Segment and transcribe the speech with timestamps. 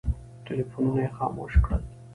[0.45, 1.81] ټلفونونه یې خاموش کړل.